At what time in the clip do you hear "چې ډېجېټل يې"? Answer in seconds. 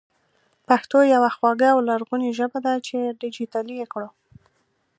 2.87-3.85